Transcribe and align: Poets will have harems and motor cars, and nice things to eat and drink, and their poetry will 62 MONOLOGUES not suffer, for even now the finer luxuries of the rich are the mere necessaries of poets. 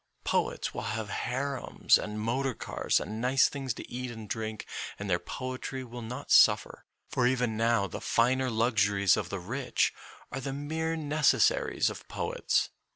Poets 0.23 0.73
will 0.73 0.81
have 0.97 1.09
harems 1.11 1.95
and 1.99 2.19
motor 2.19 2.55
cars, 2.55 2.99
and 2.99 3.21
nice 3.21 3.47
things 3.47 3.71
to 3.75 3.87
eat 3.87 4.09
and 4.09 4.27
drink, 4.27 4.65
and 4.97 5.07
their 5.07 5.19
poetry 5.19 5.83
will 5.83 5.99
62 6.01 6.09
MONOLOGUES 6.09 6.09
not 6.21 6.31
suffer, 6.31 6.85
for 7.07 7.27
even 7.27 7.55
now 7.55 7.85
the 7.85 8.01
finer 8.01 8.49
luxuries 8.49 9.15
of 9.15 9.29
the 9.29 9.37
rich 9.39 9.93
are 10.31 10.39
the 10.41 10.53
mere 10.53 10.95
necessaries 10.95 11.91
of 11.91 12.07
poets. 12.07 12.71